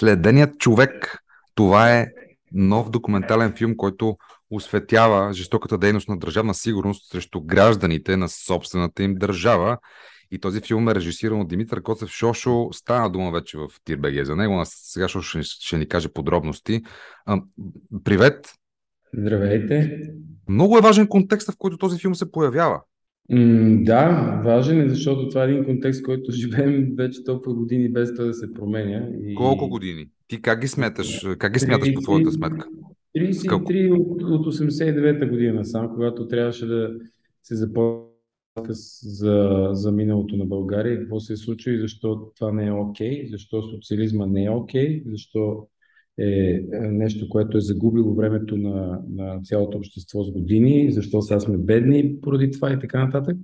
[0.00, 1.18] Следеният човек.
[1.54, 2.06] Това е
[2.52, 4.16] нов документален филм, който
[4.50, 9.78] осветява жестоката дейност на държавна сигурност срещу гражданите на собствената им държава.
[10.30, 12.68] И този филм е режисиран от Димитър Коцев Шошо.
[12.72, 14.60] Стана дума вече в Тирбеге за него.
[14.60, 16.82] А сега Шошо ще, ще ни каже подробности.
[17.26, 17.42] А,
[18.04, 18.54] привет!
[19.14, 20.00] Здравейте!
[20.48, 22.80] Много е важен контекст, в който този филм се появява.
[23.30, 28.14] М, да, важен е, защото това е един контекст, който живеем вече толкова години без
[28.14, 29.08] той да се променя.
[29.26, 29.34] И...
[29.34, 30.06] Колко години?
[30.28, 31.26] Ти как ги сметаш?
[31.38, 32.66] Как ги смяташ по твоята сметка?
[33.16, 36.90] 33 от, от 89-та година насам, когато трябваше да
[37.42, 38.06] се започне
[39.02, 43.10] за, за миналото на България, какво се е случило и защо това не е окей,
[43.10, 45.66] okay, защо социализма не е окей, okay, защо
[46.18, 51.58] е нещо, което е загубило времето на, на цялото общество с години, защо сега сме
[51.58, 53.36] бедни поради това и така нататък.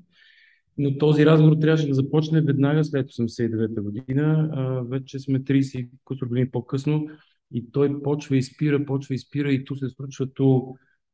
[0.78, 4.50] Но този разговор трябваше да започне веднага след 89-та година.
[4.52, 5.88] А, вече сме 30
[6.28, 7.06] години по-късно
[7.52, 10.60] и той почва и спира, почва и спира и ту се случва, ту,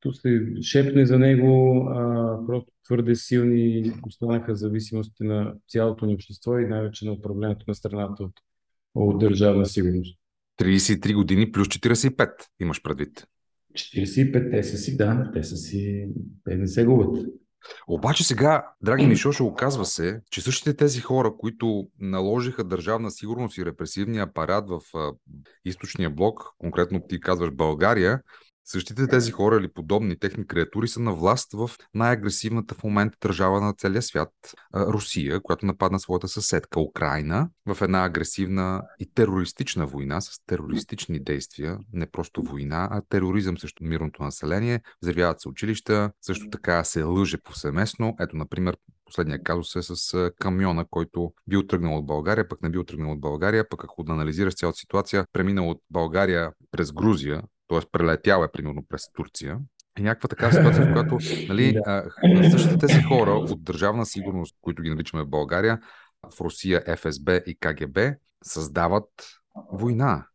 [0.01, 1.83] ту се шепне за него.
[1.91, 7.75] А, просто твърде силни останаха зависимости на цялото ни общество и най-вече на управлението на
[7.75, 8.33] страната от,
[8.95, 10.18] от държавна сигурност.
[10.61, 13.27] 33 години плюс 45 имаш предвид.
[13.75, 16.09] 45 те са си, да, те са си,
[16.45, 17.27] те не се губят.
[17.89, 23.59] Обаче сега, драги ми Шошо, оказва се, че същите тези хора, които наложиха държавна сигурност
[23.59, 25.13] и репресивния апарат в а,
[25.65, 28.21] източния блок, конкретно ти казваш България,
[28.71, 33.61] Същите тези хора или подобни техни креатури са на власт в най-агресивната в момента държава
[33.61, 34.29] на целия свят
[34.75, 41.79] Русия, която нападна своята съседка Украина в една агресивна и терористична война с терористични действия,
[41.93, 44.81] не просто война, а тероризъм срещу мирното население.
[45.03, 48.17] Взривяват се училища, също така се лъже повсеместно.
[48.21, 52.85] Ето, например, Последния казус е с камиона, който бил тръгнал от България, пък не бил
[52.85, 57.81] тръгнал от България, пък ако да анализираш цялата ситуация, преминал от България през Грузия, т.е.
[57.93, 59.59] прелетял е примерно през Турция.
[59.99, 62.51] И някаква така ситуация, в която нали, да.
[62.51, 65.81] същите тези хора от държавна сигурност, които ги наричаме в България,
[66.37, 67.99] в Русия, ФСБ и КГБ,
[68.45, 69.09] създават
[69.73, 70.27] война.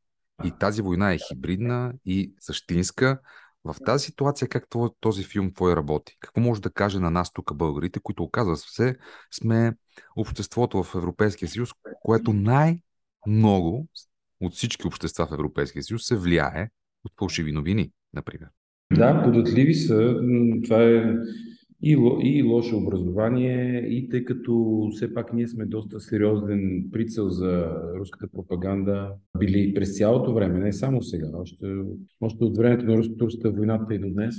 [0.44, 3.20] И тази война е хибридна и същинска.
[3.64, 4.68] В тази ситуация, как
[5.00, 6.18] този филм твой работи?
[6.20, 8.96] Какво може да каже на нас тук, българите, които оказва се,
[9.32, 9.74] сме
[10.16, 11.70] обществото в Европейския съюз,
[12.02, 13.88] което най-много
[14.42, 16.70] от всички общества в Европейския съюз се влияе
[17.06, 18.48] от фалшиви новини, например.
[18.96, 20.16] Да, податливи са.
[20.64, 21.16] Това е
[21.84, 21.92] и,
[22.22, 28.28] и лошо образование, и тъй като все пак ние сме доста сериозен прицел за руската
[28.32, 31.66] пропаганда, били през цялото време, не само сега, още,
[32.22, 34.36] още от времето на руско-турската войната и до днес.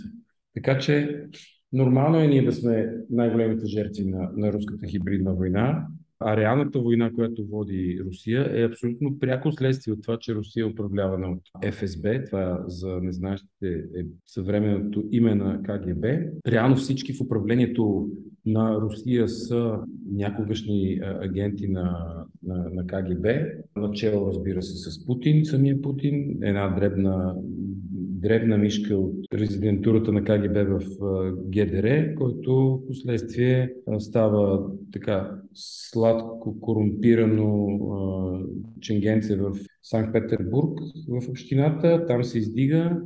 [0.54, 1.24] Така че
[1.72, 5.86] нормално е ние да сме най-големите жертви на, на руската хибридна война,
[6.26, 10.68] а реалната война, която води Русия, е абсолютно пряко следствие от това, че Русия е
[10.70, 12.24] управлявана от ФСБ.
[12.24, 16.06] Това за незнаещите е съвременното име на КГБ.
[16.46, 18.08] Реално всички в управлението
[18.46, 19.78] на Русия са
[20.12, 23.28] някогашни агенти на, на, на КГБ,
[23.76, 27.36] начало разбира се с Путин, самия Путин, една дребна
[28.24, 30.80] дребна мишка от резидентурата на КГБ в
[31.48, 37.68] ГДР, който в последствие става така сладко корумпирано
[38.80, 39.52] ченгенце в
[39.82, 42.06] Санкт-Петербург в общината.
[42.06, 43.00] Там се издига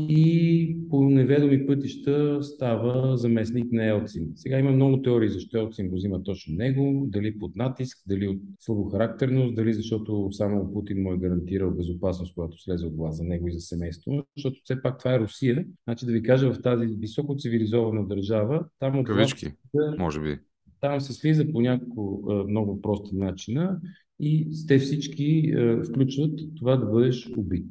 [0.00, 4.32] и по неведоми пътища става заместник на Елцин.
[4.34, 8.38] Сега има много теории защо Елцин го взима точно него, дали под натиск, дали от
[8.58, 13.48] слабохарактерност, дали защото само Путин му е гарантирал безопасност, когато слезе от власт за него
[13.48, 15.66] и за семейство, защото все пак това е Русия.
[15.84, 19.46] Значи да ви кажа, в тази високо цивилизована държава, там от Кавички,
[19.98, 20.38] може би.
[20.80, 23.80] Там се слиза по няколко много прости начина
[24.20, 25.54] и те всички
[25.88, 27.66] включват това да бъдеш убит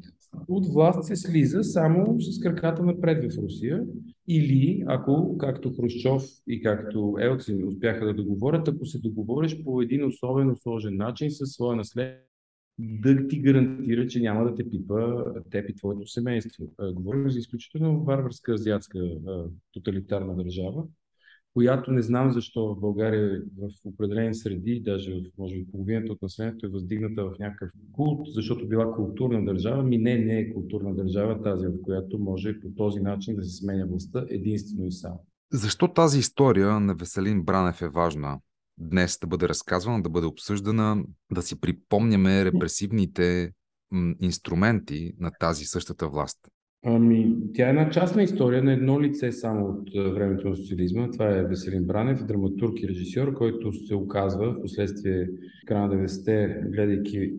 [0.48, 3.84] от власт се слиза само с краката напред в Русия
[4.28, 10.06] или ако, както Хрущов и както Елцин успяха да договорят, ако се договориш по един
[10.06, 12.24] особено сложен начин със своя наследник,
[12.80, 16.66] да ти гарантира, че няма да те пипа теб и твоето семейство.
[16.94, 19.00] Говорим за изключително варварска азиатска
[19.74, 20.84] тоталитарна държава,
[21.58, 26.22] която не знам защо в България в определени среди, даже в, може би половината от
[26.22, 29.84] населението е въздигната в някакъв култ, защото била културна държава.
[29.84, 33.56] Ми не, не е културна държава тази, в която може по този начин да се
[33.56, 35.26] сменя властта единствено и само.
[35.54, 38.40] Защо тази история на Веселин Бранев е важна?
[38.78, 43.52] Днес да бъде разказвана, да бъде обсъждана, да си припомняме репресивните
[44.20, 46.38] инструменти на тази същата власт.
[46.86, 51.12] Ами, тя е една частна история на едно лице само от времето на социализма.
[51.12, 55.28] Това е Веселин Бранев, драматург и режисьор, който се оказва в последствие
[55.66, 57.34] края на 90-те, гледайки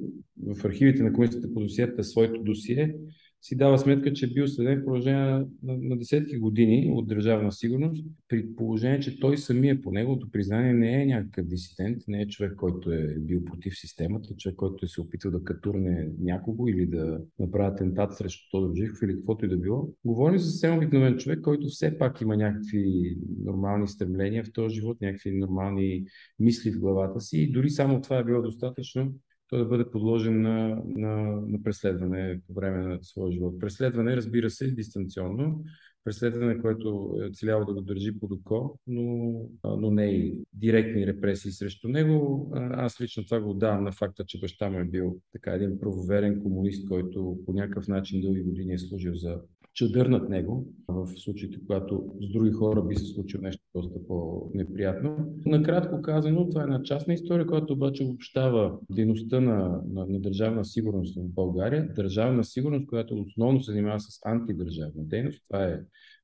[0.47, 2.95] в архивите на комисията по досиета своето досие,
[3.43, 7.53] си дава сметка, че е бил следен в продължение на, на, десетки години от държавна
[7.53, 12.29] сигурност, при положение, че той самия по неговото признание не е някакъв дисидент, не е
[12.29, 16.87] човек, който е бил против системата, човек, който е се опитал да катурне някого или
[16.87, 19.89] да направи атентат срещу Тодор Живков или каквото и да било.
[20.05, 25.01] Говорим за съвсем обикновен човек, който все пак има някакви нормални стремления в този живот,
[25.01, 26.05] някакви нормални
[26.39, 29.15] мисли в главата си и дори само това е било достатъчно
[29.49, 33.59] той да бъде подложен на, на, на преследване по време на своя живот.
[33.61, 35.65] Преследване, разбира се, дистанционно,
[36.05, 39.33] преследване, което е целяло да го държи под око, но,
[39.65, 42.51] но не и директни репресии срещу него.
[42.55, 46.43] Аз лично това го давам на факта, че баща му е бил така един правоверен
[46.43, 49.41] комунист, който по някакъв начин дълги години е служил за
[49.79, 55.35] чадър над него, в случаите, когато с други хора би се случило нещо доста по-неприятно.
[55.47, 60.65] Накратко казано, това е една частна история, която обаче обобщава дейността на, на, на държавна
[60.65, 61.95] сигурност в България.
[61.95, 65.45] Държавна сигурност, която основно се занимава с антидържавна дейност.
[65.49, 65.81] Това е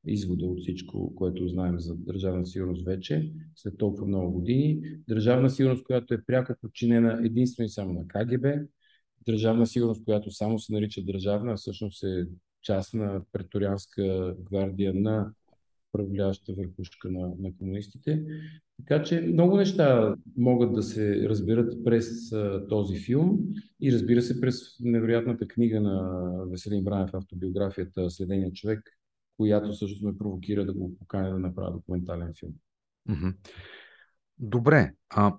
[0.06, 4.81] извода от всичко, което знаем за държавна сигурност вече, след толкова много години.
[5.09, 8.47] Държавна сигурност, която е пряко подчинена единствено и само на КГБ,
[9.27, 12.27] държавна сигурност, която само се нарича държавна, а всъщност е
[12.64, 15.32] част на преторианска гвардия на
[15.94, 18.25] управляваща върхушка на, на комунистите.
[18.76, 23.38] Така че много неща могат да се разберат през а, този филм
[23.81, 28.81] и разбира се през невероятната книга на Веселин Бранев, автобиографията Следения човек,
[29.37, 32.52] която също ме провокира да го поканя да направя документален филм.
[34.38, 35.37] Добре, а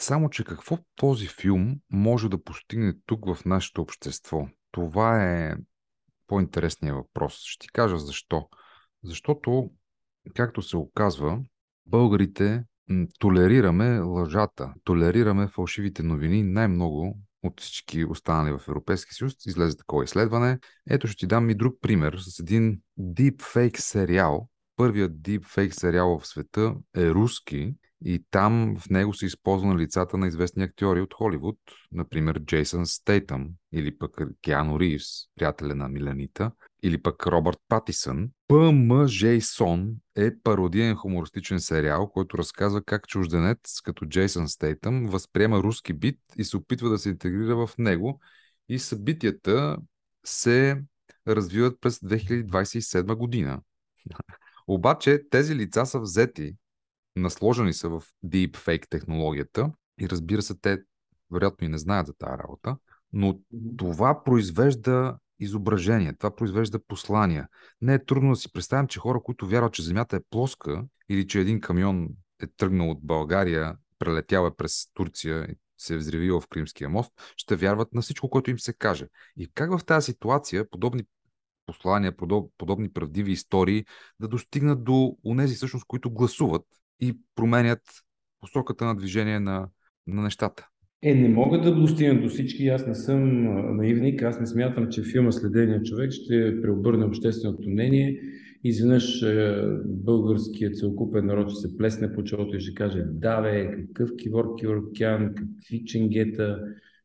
[0.00, 4.48] само че какво този филм може да постигне тук в нашето общество?
[4.70, 5.54] Това е
[6.28, 7.42] по-интересния въпрос.
[7.44, 8.48] Ще ти кажа защо.
[9.04, 9.70] Защото,
[10.34, 11.40] както се оказва,
[11.86, 12.64] българите
[13.18, 19.34] толерираме лъжата, толерираме фалшивите новини най-много от всички останали в Европейския съюз.
[19.46, 20.58] Излезе такова изследване.
[20.90, 24.48] Ето ще ти дам и друг пример с един deepfake сериал.
[24.76, 27.74] Първият deepfake сериал в света е руски
[28.04, 31.58] и там в него са използвани лицата на известни актьори от Холивуд,
[31.92, 35.04] например Джейсън Стейтъм или пък Киано Ривз,
[35.36, 36.50] приятеля на Миланита,
[36.82, 38.30] или пък Робърт Патисън.
[38.48, 39.06] П.М.
[39.06, 46.20] Джейсон е пародиен хумористичен сериал, който разказва как чужденец като Джейсън Стейтъм възприема руски бит
[46.36, 48.20] и се опитва да се интегрира в него
[48.68, 49.76] и събитията
[50.24, 50.82] се
[51.28, 53.60] развиват през 2027 година.
[54.66, 56.54] Обаче тези лица са взети
[57.20, 60.78] насложени са в deepfake технологията и разбира се, те
[61.30, 62.76] вероятно и не знаят за тази работа,
[63.12, 63.40] но
[63.76, 67.48] това произвежда изображение, това произвежда послания.
[67.80, 71.26] Не е трудно да си представим, че хора, които вярват, че Земята е плоска или
[71.26, 72.08] че един камион
[72.42, 77.12] е тръгнал от България, прелетял е през Турция и се е взривил в Кримския мост,
[77.36, 79.06] ще вярват на всичко, което им се каже.
[79.36, 81.04] И как в тази ситуация подобни
[81.66, 82.16] послания,
[82.58, 83.84] подобни правдиви истории
[84.20, 86.62] да достигнат до унези всъщност, които гласуват
[87.00, 87.80] и променят
[88.40, 89.68] посоката на движение на,
[90.06, 90.68] на нещата.
[91.02, 92.68] Е, не могат да достигнат до всички.
[92.68, 93.44] Аз не съм
[93.76, 94.22] наивник.
[94.22, 98.20] Аз не смятам, че филма Следения човек ще преобърне общественото мнение.
[98.64, 103.70] Изведнъж е, българският целокупен народ ще се плесне по челото и ще каже да, бе,
[103.70, 106.58] какъв кивор киворкян, какви ченгета,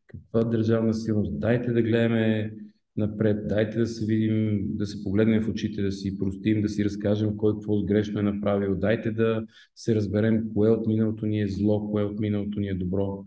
[0.07, 1.39] каква държавна силност.
[1.39, 2.53] Дайте да гледаме
[2.97, 3.47] напред.
[3.47, 7.38] Дайте да се видим, да се погледнем в очите, да си простим, да си разкажем
[7.38, 8.75] кой какво грешно е направил.
[8.75, 9.45] Дайте да
[9.75, 13.25] се разберем кое от миналото ни е зло, кое от миналото ни е добро.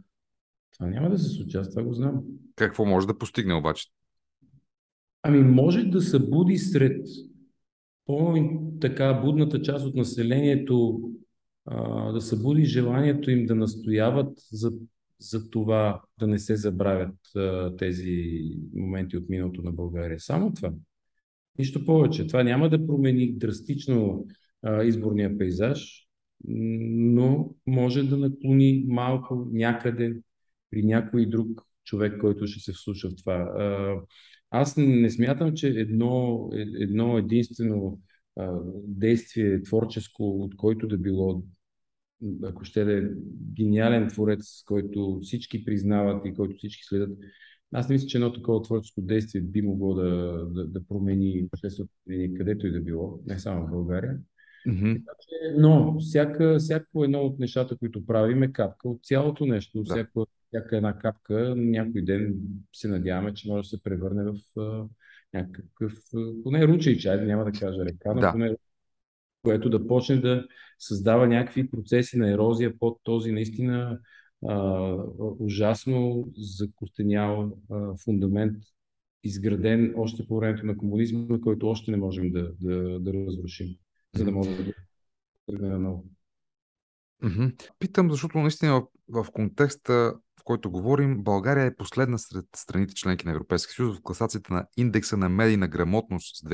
[0.75, 2.23] Това няма да се случи, аз това го знам.
[2.57, 3.87] Какво може да постигне обаче?
[5.23, 7.07] Ами може да събуди сред
[8.07, 11.01] по-така будната част от населението
[11.65, 14.73] а, да събуди желанието им да настояват за
[15.21, 18.41] за това да не се забравят а, тези
[18.75, 20.21] моменти от миналото на България.
[20.21, 20.73] Само това.
[21.59, 22.27] Нищо повече.
[22.27, 24.27] Това няма да промени драстично
[24.63, 26.07] а, изборния пейзаж,
[26.45, 30.17] но може да наклони малко някъде
[30.71, 33.35] при някой друг човек, който ще се вслуша в това.
[33.35, 33.97] А,
[34.51, 38.01] аз не смятам, че едно, е, едно единствено
[38.85, 41.43] действие творческо, от който да било
[42.43, 43.03] ако ще да е
[43.55, 47.11] гениален творец, който всички признават и който всички следят,
[47.73, 50.11] аз не мисля, че едно такова творческо действие би могло да,
[50.51, 51.95] да, да промени общественото
[52.37, 54.19] където и да било, не само в България.
[54.69, 55.03] Mm-hmm.
[55.57, 59.83] Но всяка, всяко едно от нещата, които правим е капка от цялото нещо.
[59.83, 59.95] Да.
[59.95, 62.35] Всяко всяка една капка някой ден
[62.73, 64.35] се надяваме, че може да се превърне в
[65.35, 65.93] някакъв,
[66.43, 68.33] поне ручей чай, няма да кажа река, но да.
[68.33, 68.57] поне
[69.47, 70.47] което да почне да
[70.79, 74.01] създава някакви процеси на ерозия под този наистина
[74.49, 74.59] а,
[75.39, 78.57] ужасно закостенял а, фундамент,
[79.25, 83.69] изграден още по времето на комунизма, който още не можем да, да, да разрушим,
[84.15, 84.73] за да можем да
[85.47, 86.05] тръгне наново.
[87.79, 93.27] Питам, защото наистина в, в контекста, в който говорим, България е последна сред страните членки
[93.27, 96.49] на Европейския съюз в класацията на индекса на медийна грамотност с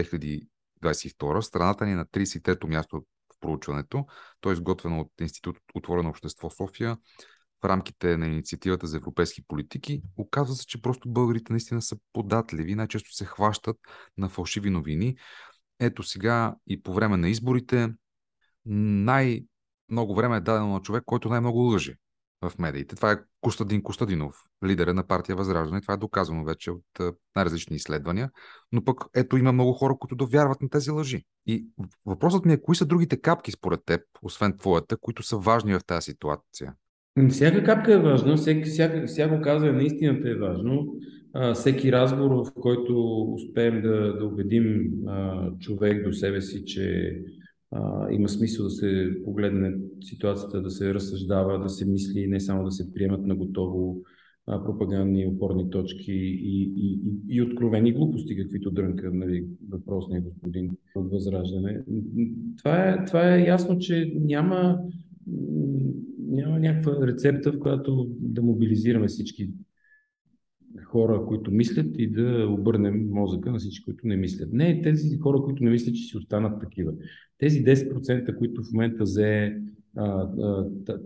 [0.82, 1.40] 2022.
[1.40, 2.96] Страната ни е на 33-то място
[3.34, 4.06] в проучването.
[4.40, 6.96] То е изготвено от Институт Отворено общество София
[7.62, 10.02] в рамките на инициативата за европейски политики.
[10.16, 13.76] Оказва се, че просто българите наистина са податливи, най-често се хващат
[14.18, 15.16] на фалшиви новини.
[15.80, 17.88] Ето сега и по време на изборите
[18.66, 19.44] най-
[19.90, 21.96] много време е дадено на човек, който най-много лъже
[22.42, 22.96] в медиите.
[22.96, 25.80] Това е Костадин Костадинов, лидера на партия Възраждане.
[25.80, 28.30] Това е доказано вече от най-различни изследвания.
[28.72, 31.24] Но пък ето има много хора, които довярват на тези лъжи.
[31.46, 31.66] И
[32.06, 35.84] въпросът ми е, кои са другите капки според теб, освен твоята, които са важни в
[35.86, 36.74] тази ситуация?
[37.30, 40.94] Всяка капка е важна, всяко, всяко, всяко казване на истината е важно.
[41.34, 47.16] А, всеки разговор, в който успеем да, да убедим а, човек до себе си, че
[47.70, 49.72] а, има смисъл да се погледне
[50.04, 54.02] ситуацията, да се разсъждава, да се мисли, не само да се приемат на готово
[54.46, 61.10] пропагандни опорни точки и, и, и, и откровени глупости, каквито дрънка нали, въпросния господин от
[61.10, 61.84] Възраждане.
[62.58, 64.78] Това е, това е ясно, че няма,
[66.18, 69.50] няма някаква рецепта, в която да мобилизираме всички
[70.84, 74.52] хора, които мислят и да обърнем мозъка на всички, които не мислят.
[74.52, 76.92] Не, тези хора, които не мислят, че си останат такива.
[77.38, 79.56] Тези 10%, които в момента взе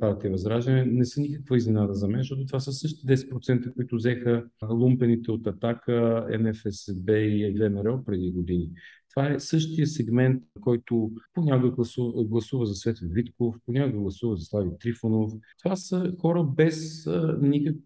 [0.00, 4.44] партия Възраждане, не са никаква изненада за мен, защото това са същите 10%, които взеха
[4.70, 8.70] лумпените от Атака, НФСБ и ВМРО преди години.
[9.10, 14.70] Това е същия сегмент, който понякога гласува, гласува за Светлин Витков, понякога гласува за Слави
[14.80, 15.32] Трифонов.
[15.62, 17.08] Това са хора без
[17.40, 17.80] никакъв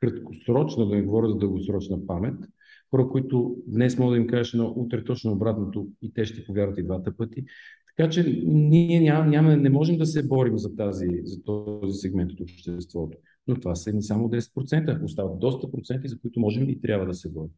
[0.00, 2.34] краткосрочна, да не говоря за дългосрочна памет,
[2.90, 6.78] хора, които днес мога да им кажеш едно, утре точно обратното и те ще повярват
[6.78, 7.44] и двата пъти.
[7.98, 12.32] Така че ние няма, няма, не можем да се борим за, тази, за този сегмент
[12.32, 13.18] от обществото.
[13.46, 17.14] Но това са не само 10%, остават доста проценти, за които можем и трябва да
[17.14, 17.50] се борим.